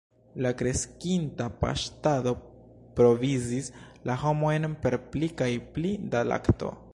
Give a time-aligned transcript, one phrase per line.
[0.43, 2.33] La kreskinta paŝtado
[3.01, 3.69] provizis
[4.11, 6.73] la homojn per pli kaj pli da lakto.